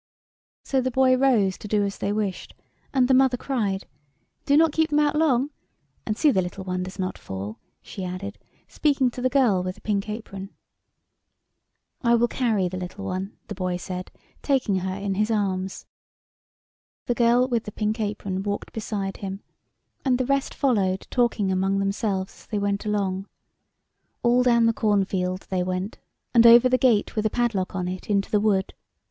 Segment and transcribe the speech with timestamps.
[0.63, 2.55] So the boy rose to do as they wished,
[2.91, 3.85] and the mother cried
[4.47, 5.51] "Do not keep them out long;
[6.07, 9.75] and see the little one does not fall," she added, speaking to the girl with
[9.75, 10.49] the pink apron."
[12.01, 14.09] I will carry the little one," the boy said,
[14.41, 15.17] taking in.] ROUND THE RABBIT HOLES.
[15.19, 15.85] 53 her in his arms.
[17.05, 19.43] The girl with the pink apron walked beside him,
[20.03, 23.27] and the rest followed, talking among themselves as they went along.
[24.23, 25.99] All down the cornfield they went,
[26.33, 28.73] and over the gate with the padlock on it into the wood.